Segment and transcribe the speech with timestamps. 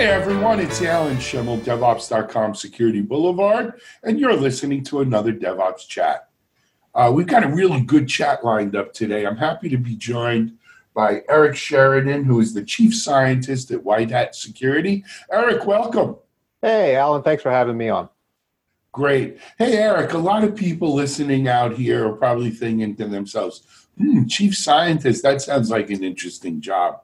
[0.00, 6.30] Hey everyone, it's Alan Shimel, DevOps.com Security Boulevard, and you're listening to another DevOps chat.
[6.94, 9.26] Uh, we've got a really good chat lined up today.
[9.26, 10.56] I'm happy to be joined
[10.94, 15.04] by Eric Sheridan, who is the Chief Scientist at White Hat Security.
[15.30, 16.16] Eric, welcome.
[16.62, 18.08] Hey, Alan, thanks for having me on.
[18.92, 19.38] Great.
[19.58, 24.24] Hey, Eric, a lot of people listening out here are probably thinking to themselves, hmm,
[24.28, 27.02] Chief Scientist, that sounds like an interesting job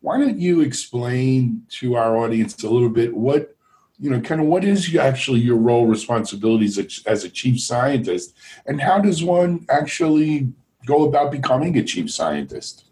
[0.00, 3.56] why don't you explain to our audience a little bit what
[3.98, 8.34] you know kind of what is actually your role responsibilities as a chief scientist?
[8.66, 10.52] And how does one actually
[10.84, 12.84] go about becoming a chief scientist?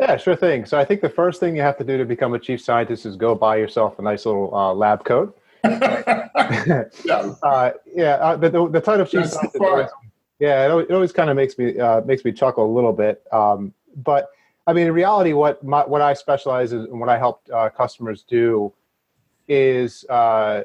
[0.00, 0.64] Yeah sure thing.
[0.64, 3.06] So i think the first thing you have to do to become a chief scientist
[3.06, 5.38] is go buy yourself a nice little uh, lab coat.
[7.04, 9.88] Yeah, uh, yeah uh, the, the, title of chief That's scientist always,
[10.38, 12.92] yeah it always, it always kind of makes me uh, makes me chuckle a little
[12.92, 13.24] bit.
[13.32, 14.28] Um, but
[14.66, 17.68] I mean, in reality, what my, what I specialize in and what I help uh,
[17.68, 18.72] customers do
[19.48, 20.62] is uh,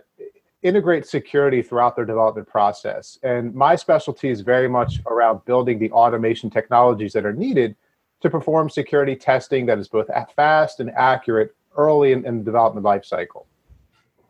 [0.64, 3.20] integrate security throughout their development process.
[3.24, 7.76] And my specialty is very much around building the automation technologies that are needed
[8.22, 12.86] to perform security testing that is both fast and accurate early in, in the development
[12.86, 13.46] lifecycle.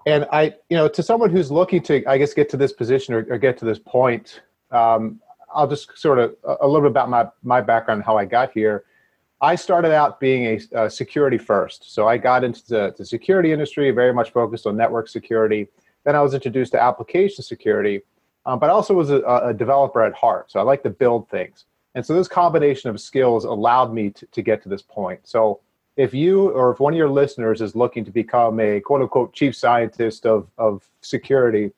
[0.06, 3.14] And I, you know, to someone who's looking to, I guess, get to this position
[3.14, 5.20] or, or get to this point, um,
[5.54, 8.86] I'll just sort of a little bit about my my background, how I got here.
[9.42, 11.94] I started out being a, a security first.
[11.94, 15.68] So I got into the, the, security industry, very much focused on network security.
[16.04, 18.02] Then I was introduced to application security,
[18.46, 20.52] um, but I also was a, a, developer at heart.
[20.52, 21.66] So I like to build things.
[21.96, 25.22] And so this combination of skills allowed me to, to get to this point.
[25.24, 25.60] So
[25.98, 29.34] if you or if one of your listeners is looking to become a quote unquote
[29.34, 31.72] chief scientist of, of security,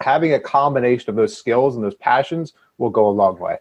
[0.00, 3.58] having a combination of those skills and those passions will go a long way.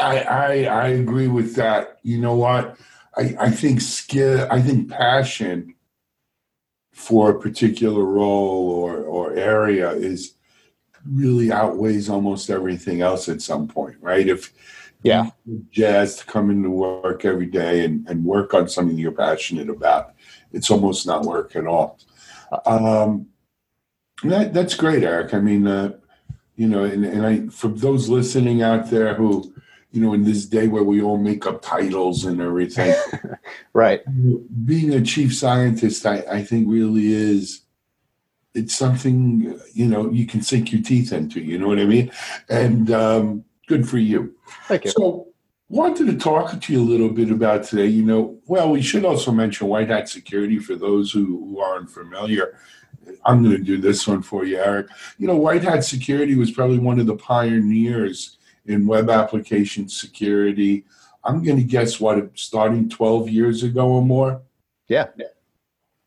[0.00, 1.98] I, I, I agree with that.
[2.02, 2.76] You know what?
[3.16, 4.46] I, I think skill.
[4.50, 5.74] I think passion
[6.92, 10.34] for a particular role or or area is
[11.06, 14.28] really outweighs almost everything else at some point, right?
[14.28, 14.52] If
[15.02, 15.30] yeah,
[15.70, 20.12] jazz to come into work every day and, and work on something you're passionate about,
[20.52, 21.98] it's almost not work at all.
[22.66, 23.28] Um,
[24.24, 25.32] that that's great, Eric.
[25.32, 25.94] I mean, uh,
[26.56, 29.54] you know, and, and I for those listening out there who
[29.92, 32.94] you know, in this day where we all make up titles and everything.
[33.72, 34.02] right.
[34.64, 37.62] Being a chief scientist, I, I think really is
[38.54, 42.10] it's something, you know, you can sink your teeth into, you know what I mean?
[42.48, 44.34] And um, good for you.
[44.66, 44.90] Thank you.
[44.90, 45.28] So
[45.68, 47.86] wanted to talk to you a little bit about today.
[47.86, 51.90] You know, well, we should also mention White Hat Security for those who, who aren't
[51.90, 52.58] familiar.
[53.24, 54.88] I'm going to do this one for you, Eric.
[55.18, 60.84] You know, White Hat Security was probably one of the pioneers in web application security.
[61.24, 64.42] I'm going to guess what, starting 12 years ago or more.
[64.88, 65.08] Yeah.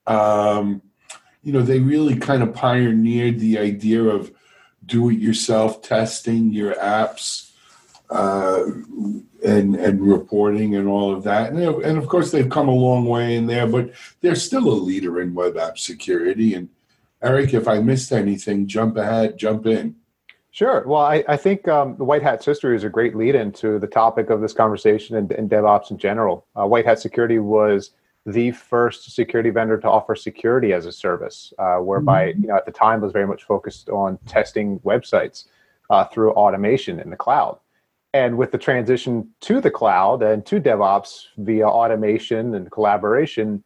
[0.07, 0.81] Um,
[1.43, 4.31] you know, they really kind of pioneered the idea of
[4.85, 7.51] do it yourself testing your apps
[8.09, 8.63] uh,
[9.45, 11.51] and and reporting and all of that.
[11.51, 13.91] And, and of course, they've come a long way in there, but
[14.21, 16.53] they're still a leader in web app security.
[16.53, 16.69] And
[17.21, 19.95] Eric, if I missed anything, jump ahead, jump in.
[20.53, 20.83] Sure.
[20.85, 23.87] Well, I, I think um, the White Hat's history is a great lead into the
[23.87, 26.45] topic of this conversation and, and DevOps in general.
[26.55, 27.89] Uh, White Hat Security was
[28.27, 32.43] the first security vendor to offer security as a service, uh, whereby mm-hmm.
[32.43, 35.45] you know at the time was very much focused on testing websites
[35.89, 37.57] uh, through automation in the cloud.
[38.13, 43.63] And with the transition to the cloud and to DevOps via automation and collaboration,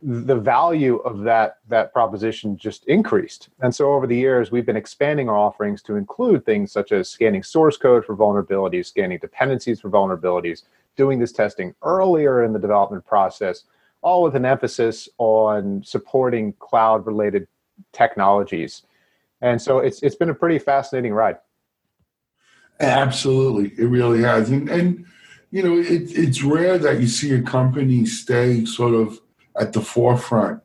[0.00, 3.48] the value of that that proposition just increased.
[3.60, 7.08] And so over the years we've been expanding our offerings to include things such as
[7.08, 10.62] scanning source code for vulnerabilities scanning dependencies for vulnerabilities
[10.96, 13.64] doing this testing earlier in the development process
[14.02, 17.46] all with an emphasis on supporting cloud related
[17.92, 18.82] technologies.
[19.40, 21.38] And so it's it's been a pretty fascinating ride.
[22.80, 23.72] Absolutely.
[23.82, 24.50] It really has.
[24.50, 25.06] And and
[25.50, 29.20] you know it, it's rare that you see a company stay sort of
[29.60, 30.62] at the forefront,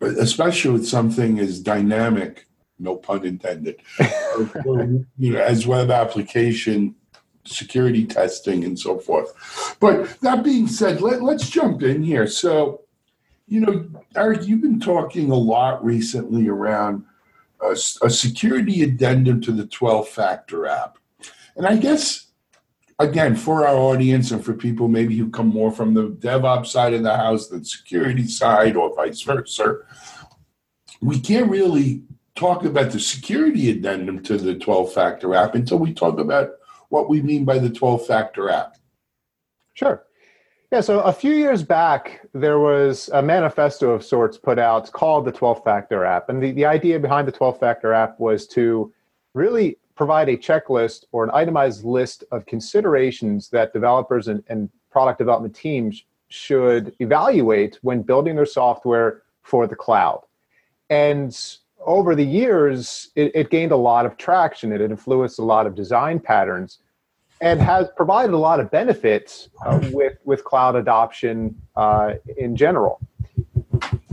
[0.00, 2.46] especially with something as dynamic,
[2.78, 3.80] no pun intended,
[4.66, 6.94] um, you know, as web application
[7.46, 9.76] security testing and so forth.
[9.80, 12.26] But that being said, let, let's jump in here.
[12.26, 12.82] So,
[13.46, 13.86] you know,
[14.16, 17.04] Eric, you've been talking a lot recently around
[17.60, 20.98] a, a security addendum to the 12 factor app.
[21.56, 22.23] And I guess
[22.98, 26.94] again, for our audience and for people maybe who come more from the DevOps side
[26.94, 29.78] of the house than security side or vice versa,
[31.00, 32.02] we can't really
[32.34, 36.50] talk about the security addendum to the 12 factor app until we talk about
[36.88, 38.76] what we mean by the 12 factor app.
[39.74, 40.04] Sure.
[40.74, 45.24] Yeah, so a few years back, there was a manifesto of sorts put out called
[45.24, 46.28] the 12 Factor app.
[46.28, 48.92] And the, the idea behind the 12 Factor app was to
[49.34, 55.18] really provide a checklist or an itemized list of considerations that developers and, and product
[55.18, 60.22] development teams should evaluate when building their software for the cloud.
[60.90, 61.36] And
[61.84, 64.72] over the years, it, it gained a lot of traction.
[64.72, 66.78] It influenced a lot of design patterns
[67.40, 73.00] and has provided a lot of benefits uh, with, with cloud adoption uh, in general.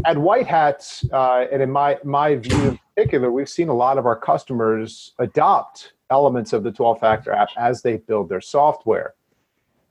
[0.05, 4.05] At White Hats, uh, and in my, my view particular, we've seen a lot of
[4.05, 9.15] our customers adopt elements of the 12 factor app as they build their software.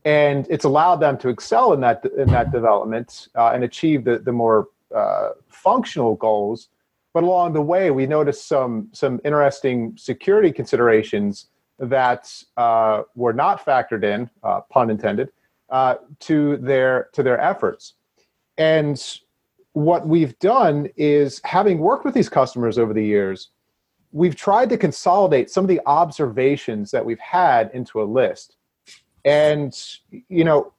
[0.05, 4.21] And it's allowed them to excel in that, in that development uh, and achieve the,
[4.21, 6.69] the more uh, functional goals.
[7.13, 11.47] But along the way, we noticed some, some interesting security considerations
[11.81, 15.31] that uh, were not factored in, uh, pun intended,
[15.71, 17.95] uh, to their to their efforts.
[18.57, 19.03] And
[19.73, 23.51] what we've done is, having worked with these customers over the years,
[24.13, 28.57] we've tried to consolidate some of the observations that we've had into a list.
[29.25, 29.79] And
[30.29, 30.73] you know,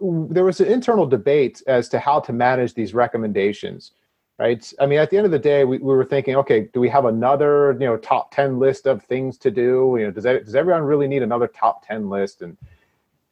[0.00, 3.92] there was an internal debate as to how to manage these recommendations
[4.38, 4.72] right?
[4.80, 6.88] I mean, at the end of the day, we, we were thinking, okay, do we
[6.88, 9.96] have another, you know, top 10 list of things to do?
[9.98, 12.42] You know, does, that, does everyone really need another top 10 list?
[12.42, 12.56] And,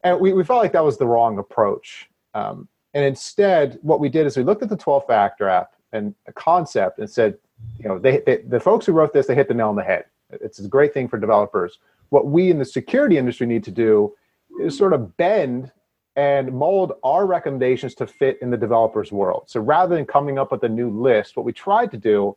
[0.03, 2.09] and we, we felt like that was the wrong approach.
[2.33, 2.67] Um,
[2.97, 6.33] and instead, what we did is we looked at the 12 factor app and a
[6.33, 7.37] concept and said,
[7.77, 9.83] you know, they, they, the folks who wrote this, they hit the nail on the
[9.83, 10.05] head.
[10.31, 11.77] It's a great thing for developers.
[12.09, 14.15] What we in the security industry need to do
[14.59, 15.71] is sort of bend
[16.15, 19.43] and mold our recommendations to fit in the developer's world.
[19.45, 22.35] So rather than coming up with a new list, what we tried to do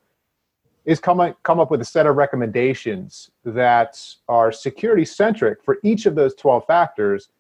[0.85, 3.99] is come come up with a set of recommendations that
[4.29, 7.31] are security centric for each of those 12 factors,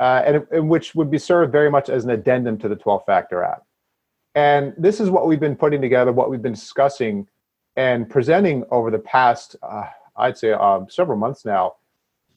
[0.00, 3.04] uh, and, and which would be served very much as an addendum to the 12
[3.04, 3.64] factor app.
[4.34, 7.26] And this is what we've been putting together, what we've been discussing
[7.76, 9.86] and presenting over the past, uh,
[10.16, 11.74] I'd say, uh, several months now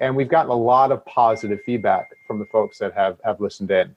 [0.02, 3.72] and we've gotten a lot of positive feedback from the folks that have have listened
[3.72, 3.96] in.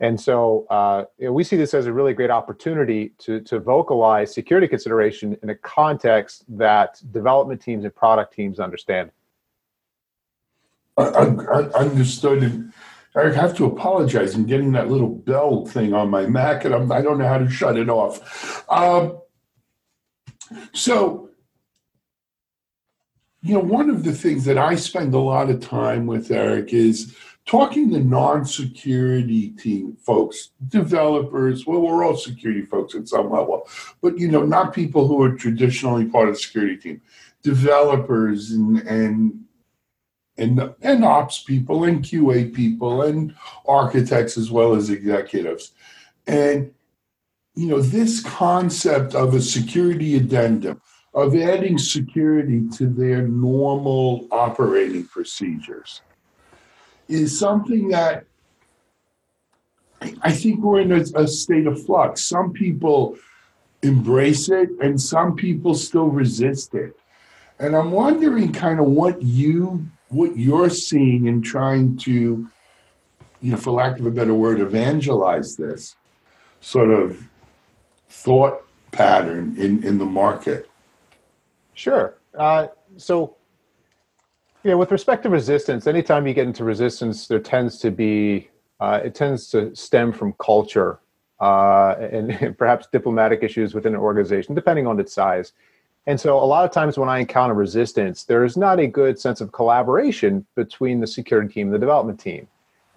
[0.00, 3.58] And so uh, you know, we see this as a really great opportunity to, to
[3.60, 9.10] vocalize security consideration in a context that development teams and product teams understand.
[10.98, 12.72] I, I, understood.
[13.16, 14.34] I have to apologize.
[14.34, 17.28] I'm getting that little bell thing on my Mac, and I'm, I do not know
[17.28, 18.64] how to shut it off.
[18.70, 19.18] Um,
[20.72, 21.26] so
[23.46, 26.72] you know, one of the things that I spend a lot of time with, Eric,
[26.72, 27.14] is
[27.46, 31.64] talking to non-security team folks, developers.
[31.64, 33.68] Well, we're all security folks at some level,
[34.02, 37.02] but you know, not people who are traditionally part of the security team,
[37.42, 39.45] developers and and
[40.38, 43.34] and and ops people and QA people and
[43.66, 45.72] architects as well as executives,
[46.26, 46.72] and
[47.56, 50.80] you know, this concept of a security addendum
[51.14, 56.02] of adding security to their normal operating procedures
[57.08, 58.26] is something that
[60.20, 62.24] I think we're in a, a, state of flux.
[62.24, 63.16] Some people
[63.82, 66.94] embrace it and some people still resist it.
[67.58, 72.48] And I'm wondering kind of what you what you're seeing in trying to,
[73.40, 75.96] you know, for lack of a better word, evangelize this
[76.60, 77.28] sort of
[78.08, 80.70] thought pattern in, in the market.
[81.74, 82.16] Sure.
[82.36, 83.36] Uh, so,
[84.64, 88.48] yeah, with respect to resistance, anytime you get into resistance, there tends to be
[88.80, 91.00] uh, it tends to stem from culture
[91.40, 95.52] uh, and perhaps diplomatic issues within an organization, depending on its size.
[96.08, 99.18] And so, a lot of times when I encounter resistance, there is not a good
[99.18, 102.46] sense of collaboration between the security team and the development team.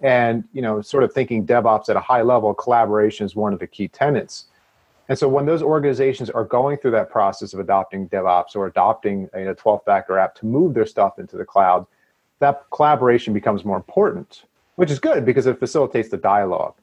[0.00, 3.58] And you know, sort of thinking DevOps at a high level, collaboration is one of
[3.58, 4.46] the key tenets.
[5.08, 9.28] And so when those organizations are going through that process of adopting DevOps or adopting
[9.32, 11.84] a 12 factor app to move their stuff into the cloud,
[12.38, 14.44] that collaboration becomes more important,
[14.76, 16.74] which is good because it facilitates the dialogue.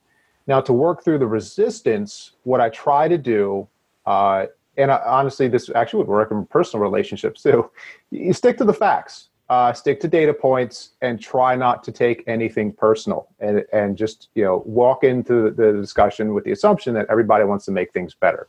[0.46, 3.68] Now, to work through the resistance, what I try to do,
[4.06, 7.70] uh, and I, honestly, this actually would work in personal relationships too,
[8.12, 12.24] you stick to the facts uh, stick to data points and try not to take
[12.28, 13.30] anything personal.
[13.40, 17.66] And, and just you know walk into the discussion with the assumption that everybody wants
[17.66, 18.48] to make things better.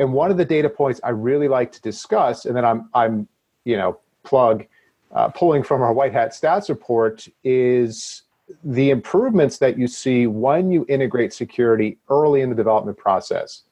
[0.00, 3.28] And one of the data points i really like to discuss and then i'm i'm
[3.64, 4.66] you know plug
[5.12, 8.22] uh, pulling from our white hat stats report is
[8.64, 13.62] the improvements that you see when you integrate security early in the development process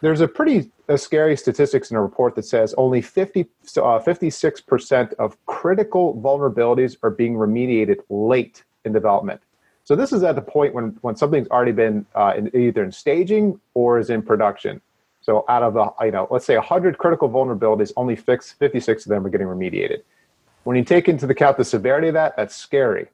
[0.00, 5.12] there's a pretty a scary statistics in a report that says only 50, uh, 56%
[5.14, 9.40] of critical vulnerabilities are being remediated late in development.
[9.84, 12.92] So this is at the point when, when something's already been uh, in, either in
[12.92, 14.80] staging or is in production.
[15.20, 19.10] So out of the, you know, let's say 100 critical vulnerabilities, only fix 56 of
[19.10, 20.02] them are getting remediated.
[20.64, 23.08] When you take into account the severity of that, that's scary.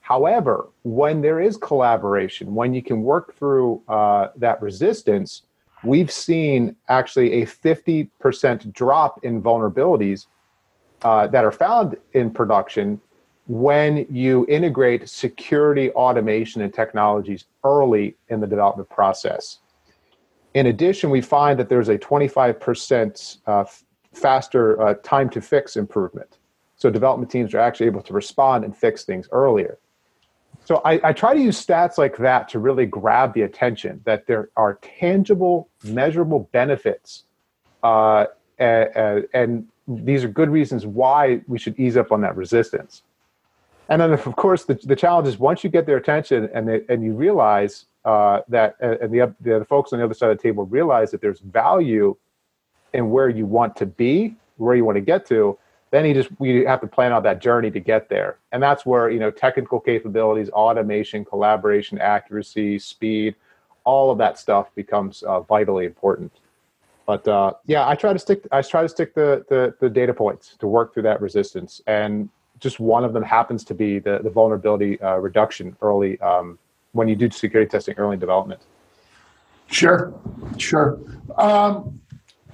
[0.00, 5.42] However, when there is collaboration, when you can work through uh, that resistance,
[5.84, 10.26] we've seen actually a 50% drop in vulnerabilities
[11.02, 13.00] uh, that are found in production
[13.48, 19.58] when you integrate security automation and technologies early in the development process.
[20.54, 23.64] In addition, we find that there's a 25% uh,
[24.12, 26.38] faster uh, time to fix improvement.
[26.76, 29.78] So development teams are actually able to respond and fix things earlier.
[30.64, 34.26] So I, I, try to use stats like that to really grab the attention that
[34.26, 37.24] there are tangible, measurable benefits,
[37.82, 38.26] uh,
[38.58, 43.02] and, and these are good reasons why we should ease up on that resistance.
[43.88, 46.82] And then, of course, the, the challenge is once you get their attention and they,
[46.88, 50.42] and you realize uh, that, and the, the folks on the other side of the
[50.42, 52.16] table realize that there's value
[52.94, 55.58] in where you want to be, where you want to get to,
[55.92, 58.38] then you just we have to plan out that journey to get there.
[58.50, 63.36] And that's where you know technical capabilities automation collaboration accuracy speed
[63.84, 66.32] all of that stuff becomes uh, vitally important.
[67.06, 70.14] But uh, yeah i try to stick i try to stick the, the, the data
[70.14, 71.82] points to work through that resistance.
[71.86, 76.58] And just one of them happens to be the, the vulnerability uh, reduction early um,
[76.92, 78.62] when you do security testing early in development.
[79.66, 80.14] Sure
[80.56, 80.98] sure.
[81.36, 82.00] Um,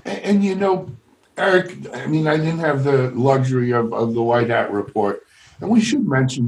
[0.04, 0.90] and, and you know
[1.38, 5.24] Eric, I mean, I didn't have the luxury of, of the White Hat report.
[5.60, 6.44] And we should mention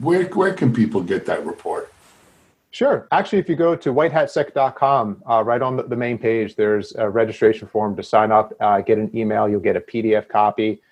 [0.00, 1.92] where, where can people get that report?
[2.70, 3.08] Sure.
[3.10, 7.08] Actually, if you go to whitehatsec.com, uh, right on the, the, main page, there's a
[7.08, 10.82] registration form to sign up, uh, get an email, you'll get a PDF copy.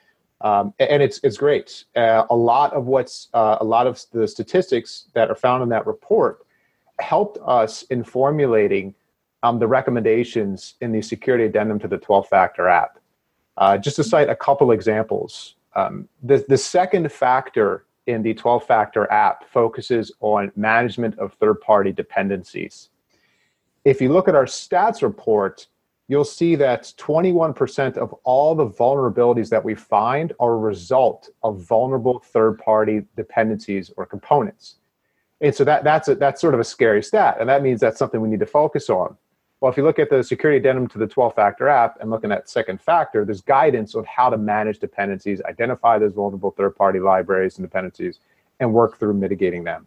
[0.41, 1.85] Um, and it's it's great.
[1.97, 5.69] Uh, a lot of what's uh, a lot of the statistics that are found in
[5.71, 6.47] that report
[7.01, 8.95] helped us in formulating
[9.43, 12.99] um, the recommendations in the security addendum to the 12 factor app.
[13.57, 18.67] Uh, just to cite a couple examples, um, the, the second factor in the 12
[18.67, 22.91] factor app focuses on management of third party dependencies.
[23.85, 25.67] If you look at our stats report,
[26.09, 31.61] you'll see that 21% of all the vulnerabilities that we find are a result of
[31.61, 34.77] vulnerable third party dependencies or components.
[35.41, 37.39] And so that, that's, a, that's sort of a scary stat.
[37.41, 39.17] And that means that's something we need to focus on.
[39.65, 42.31] Well, if you look at the security addendum to the 12 factor app and looking
[42.31, 47.01] at second factor, there's guidance on how to manage dependencies, identify those vulnerable third party
[47.01, 48.19] libraries and dependencies,
[48.61, 49.87] and work through mitigating them.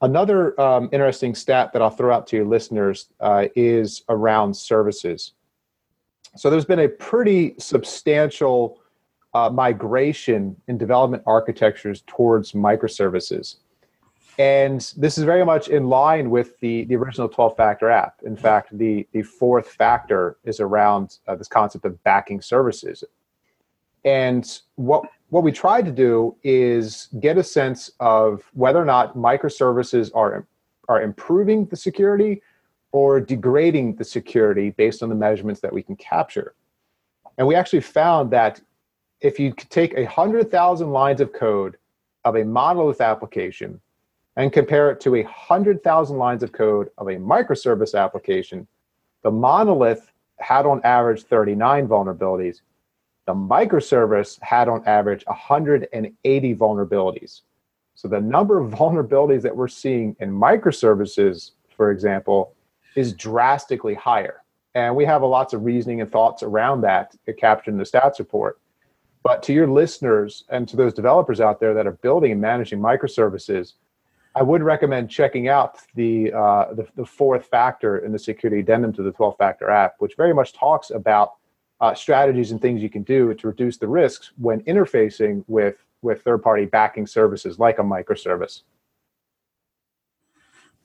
[0.00, 5.32] Another um, interesting stat that I'll throw out to your listeners uh, is around services.
[6.34, 8.80] So there's been a pretty substantial
[9.34, 13.56] uh, migration in development architectures towards microservices.
[14.38, 18.16] And this is very much in line with the, the original 12 factor app.
[18.24, 23.04] In fact, the, the fourth factor is around uh, this concept of backing services.
[24.04, 29.16] And what, what we tried to do is get a sense of whether or not
[29.16, 30.46] microservices are,
[30.88, 32.42] are improving the security
[32.90, 36.54] or degrading the security based on the measurements that we can capture.
[37.38, 38.60] And we actually found that
[39.20, 41.76] if you take 100,000 lines of code
[42.24, 43.80] of a monolith application
[44.36, 48.66] and compare it to a 100,000 lines of code of a microservice application,
[49.22, 52.60] the monolith had on average 39 vulnerabilities.
[53.26, 57.42] The microservice had on average 180 vulnerabilities.
[57.94, 62.54] So the number of vulnerabilities that we're seeing in microservices, for example,
[62.96, 64.42] is drastically higher.
[64.74, 68.58] And we have lots of reasoning and thoughts around that captured in the stats report.
[69.22, 72.80] But to your listeners and to those developers out there that are building and managing
[72.80, 73.74] microservices,
[74.36, 78.92] I would recommend checking out the, uh, the, the fourth factor in the security addendum
[78.94, 81.34] to the 12 factor app, which very much talks about
[81.80, 86.22] uh, strategies and things you can do to reduce the risks when interfacing with with
[86.22, 88.62] third party backing services like a microservice.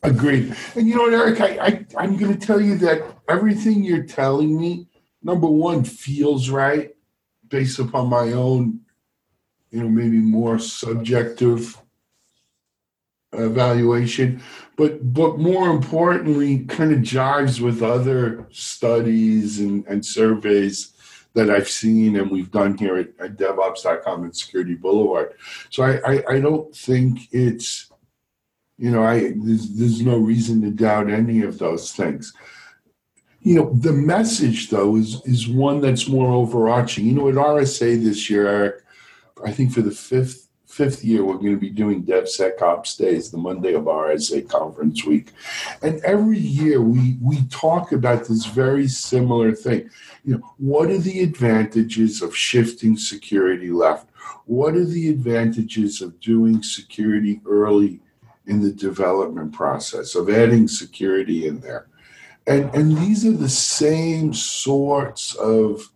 [0.01, 0.55] Agreed.
[0.75, 4.03] And you know what, Eric, I, I I'm going to tell you that everything you're
[4.03, 4.87] telling me,
[5.21, 6.95] number one, feels right
[7.49, 8.79] based upon my own,
[9.71, 11.77] you know, maybe more subjective
[13.33, 14.41] evaluation,
[14.75, 20.93] but but more importantly, kind of jives with other studies and, and surveys
[21.33, 25.33] that I've seen and we've done here at, at DevOps.com and Security Boulevard.
[25.69, 27.91] So I, I, I don't think it's
[28.77, 32.33] you know I there's, there's no reason to doubt any of those things.
[33.41, 37.05] You know the message though is is one that's more overarching.
[37.05, 38.83] You know at RSA this year, Eric,
[39.45, 40.48] I think for the fifth
[40.79, 45.33] fifth year, we're going to be doing DevSecOps Days, the Monday of RSA conference week.
[45.81, 49.89] And every year we, we talk about this very similar thing.
[50.23, 54.07] You know, what are the advantages of shifting security left?
[54.45, 57.99] What are the advantages of doing security early
[58.45, 61.87] in the development process, of adding security in there?
[62.47, 65.91] And, and these are the same sorts of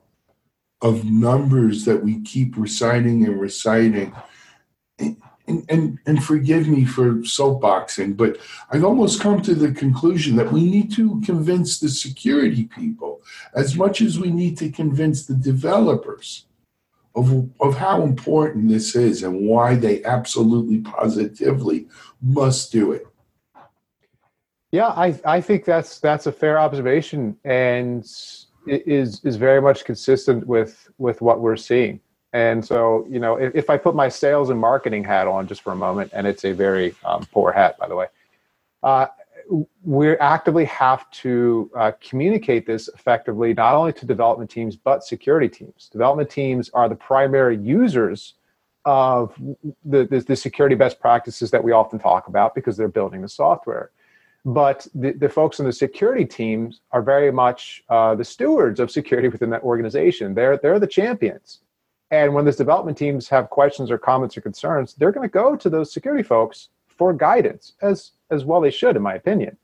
[0.82, 4.14] of numbers that we keep reciting and reciting.
[5.46, 8.38] And, and, and forgive me for soapboxing, but
[8.72, 13.22] I've almost come to the conclusion that we need to convince the security people
[13.54, 16.46] as much as we need to convince the developers
[17.14, 21.88] of, of how important this is and why they absolutely positively
[22.22, 23.06] must do it.
[24.72, 27.38] Yeah, I, I think that's that's a fair observation.
[27.44, 28.04] And
[28.66, 32.00] is is very much consistent with with what we're seeing.
[32.34, 35.62] And so, you know, if, if I put my sales and marketing hat on just
[35.62, 38.08] for a moment, and it's a very um, poor hat, by the way,
[38.82, 39.08] uh,
[39.84, 45.48] we actively have to uh, communicate this effectively, not only to development teams, but security
[45.48, 45.90] teams.
[45.92, 48.34] Development teams are the primary users
[48.86, 49.34] of
[49.86, 53.30] the, the, the security best practices that we often talk about because they're building the
[53.30, 53.92] software
[54.46, 58.92] but the, the folks in the security teams are very much uh, the stewards of
[58.92, 60.34] security within that organization.
[60.34, 61.60] They're they're the champions.
[62.12, 65.56] And when those development teams have questions or comments or concerns, they're going to go
[65.56, 69.58] to those security folks for guidance, as as well they should, in my opinion.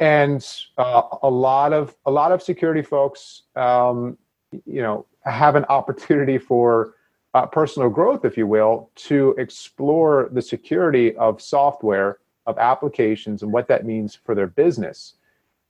[0.00, 0.46] And
[0.78, 4.16] uh, a lot of a lot of security folks, um,
[4.64, 6.94] you know, have an opportunity for
[7.34, 13.52] uh, personal growth, if you will, to explore the security of software of applications and
[13.52, 15.14] what that means for their business.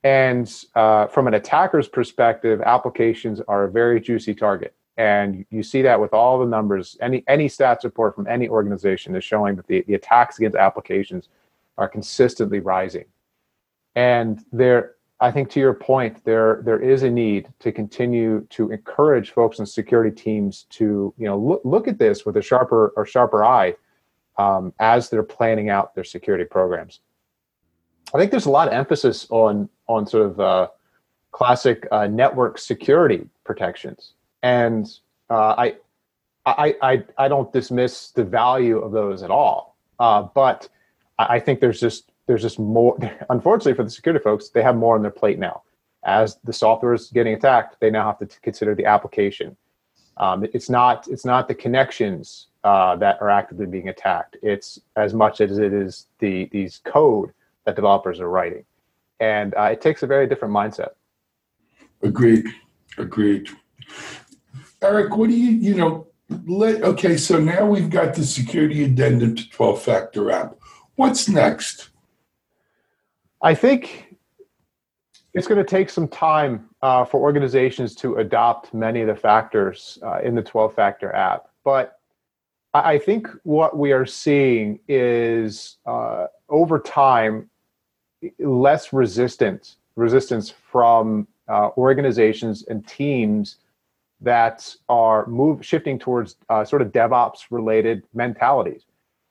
[0.04, 4.75] And uh, from an attacker's perspective, applications are a very juicy target.
[4.99, 6.99] And you see that with all the numbers.
[7.00, 11.29] Any any stats report from any organization is showing that the, the attacks against applications
[11.79, 13.05] are consistently rising.
[13.94, 18.72] And there, I think to your point, there there is a need to continue to
[18.72, 22.92] encourage folks in security teams to you know look, look at this with a sharper
[22.96, 23.77] or sharper eye
[24.37, 27.01] um, as they're planning out their security programs.
[28.12, 30.68] I think there's a lot of emphasis on on sort of uh,
[31.31, 34.88] classic uh, network security protections, and
[35.31, 35.77] uh, I,
[36.46, 39.77] I, I I don't dismiss the value of those at all.
[39.98, 40.68] Uh, but
[41.18, 42.96] I think there's just there's just more.
[43.31, 45.62] Unfortunately for the security folks, they have more on their plate now.
[46.05, 49.57] As the software is getting attacked, they now have to consider the application.
[50.16, 54.37] Um, it's not it's not the connections uh, that are actively being attacked.
[54.42, 57.33] It's as much as it is the these code
[57.64, 58.64] that developers are writing,
[59.20, 60.90] and uh, it takes a very different mindset.
[62.03, 62.46] Agreed.
[62.96, 63.48] Agreed.
[64.83, 66.07] Eric, what do you you know?
[66.47, 67.17] Let okay.
[67.17, 70.57] So now we've got the security addendum to 12 factor app.
[70.97, 71.88] What's next?
[73.41, 74.17] I think
[75.33, 79.99] it's going to take some time uh, for organizations to adopt many of the factors
[80.03, 81.49] uh, in the 12 factor app.
[81.64, 81.99] But
[82.75, 87.49] I think what we are seeing is uh, over time
[88.38, 93.57] less resistance resistance from uh, organizations and teams
[94.20, 98.83] that are move shifting towards uh, sort of DevOps related mentalities,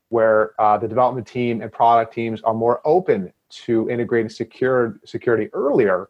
[0.09, 5.49] where uh, the development team and product teams are more open to integrating secure security
[5.53, 6.09] earlier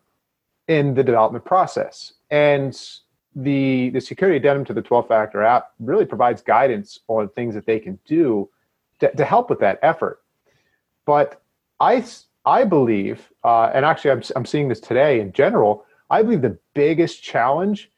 [0.67, 2.13] in the development process.
[2.29, 2.79] And
[3.35, 7.65] the the security addendum to the 12 factor app really provides guidance on things that
[7.65, 8.49] they can do
[8.99, 10.21] to, to help with that effort.
[11.05, 11.41] But
[11.79, 12.03] i
[12.45, 16.57] i believe uh, and actually I'm, I'm seeing this today in general i believe the
[16.73, 17.91] biggest challenge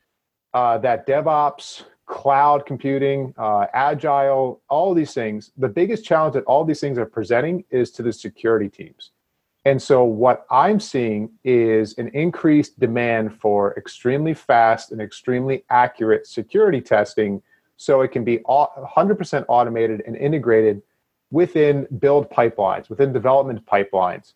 [0.53, 6.63] uh, that devops cloud computing uh, agile all these things the biggest challenge that all
[6.65, 9.12] these things are presenting is to the security teams
[9.65, 16.27] and so, what I'm seeing is an increased demand for extremely fast and extremely accurate
[16.27, 17.41] security testing
[17.75, 20.81] so it can be 100% automated and integrated
[21.31, 24.33] within build pipelines, within development pipelines,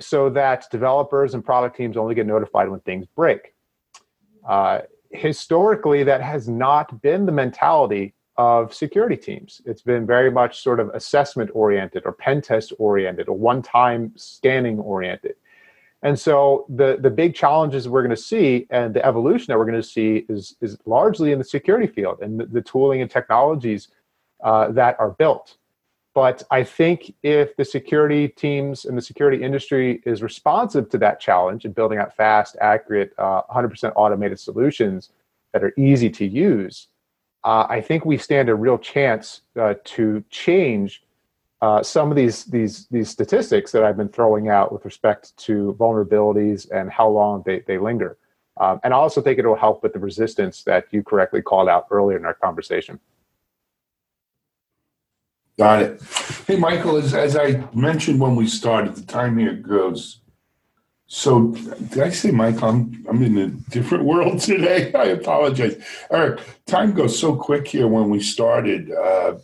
[0.00, 3.54] so that developers and product teams only get notified when things break.
[4.48, 4.80] Uh,
[5.12, 9.60] historically, that has not been the mentality of security teams.
[9.66, 14.12] It's been very much sort of assessment oriented or pen test oriented or one time
[14.16, 15.34] scanning oriented.
[16.02, 19.66] And so the, the big challenges we're going to see and the evolution that we're
[19.66, 23.10] going to see is, is largely in the security field and the, the tooling and
[23.10, 23.88] technologies
[24.42, 25.56] uh, that are built.
[26.14, 31.20] But I think if the security teams and the security industry is responsive to that
[31.20, 35.10] challenge and building out fast, accurate, uh, 100% automated solutions
[35.52, 36.88] that are easy to use,
[37.44, 41.02] uh, I think we stand a real chance uh, to change
[41.62, 45.76] uh, some of these these these statistics that I've been throwing out with respect to
[45.78, 48.18] vulnerabilities and how long they, they linger.
[48.58, 51.68] Um, and I also think it will help with the resistance that you correctly called
[51.68, 53.00] out earlier in our conversation.
[55.58, 56.02] Got it.
[56.46, 60.20] Hey, Michael, as, as I mentioned when we started, the time here goes.
[61.06, 61.48] So,
[61.90, 62.70] did I say, Michael?
[62.70, 64.92] I'm, I'm in a different world today.
[64.94, 65.76] I apologize.
[66.10, 68.90] Eric, time goes so quick here when we started.
[68.90, 69.34] Uh,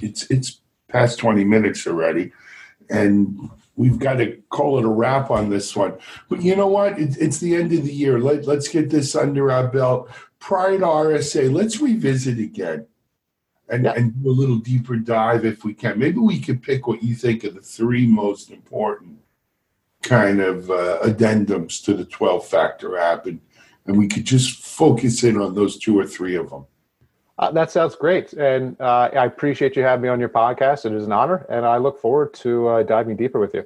[0.00, 2.30] it's it's past 20 minutes already,
[2.88, 5.94] and we've got to call it a wrap on this one.
[6.28, 7.00] But you know what?
[7.00, 8.20] It, it's the end of the year.
[8.20, 10.08] Let, let's get this under our belt.
[10.40, 12.86] To RSA, let's revisit again
[13.68, 13.94] and, yeah.
[13.96, 15.98] and do a little deeper dive if we can.
[15.98, 19.18] Maybe we could pick what you think are the three most important
[20.02, 23.40] kind of uh, addendums to the 12 factor app, and,
[23.86, 26.66] and we could just focus in on those two or three of them.
[27.38, 28.32] Uh, that sounds great.
[28.32, 30.86] And uh, I appreciate you having me on your podcast.
[30.86, 33.64] It is an honor, and I look forward to uh, diving deeper with you.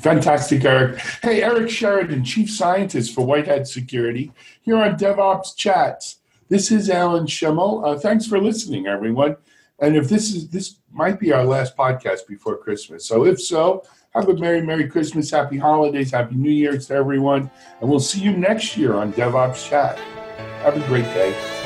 [0.00, 0.98] Fantastic, Eric.
[1.22, 6.19] Hey, Eric Sheridan, Chief Scientist for White Hat Security, here on DevOps Chats.
[6.50, 7.86] This is Alan Shimel.
[7.86, 9.36] Uh, thanks for listening, everyone.
[9.78, 13.84] And if this is this might be our last podcast before Christmas, so if so,
[14.16, 17.48] have a merry, merry Christmas, happy holidays, happy New Year's to everyone,
[17.80, 19.96] and we'll see you next year on DevOps Chat.
[20.64, 21.59] Have a great day.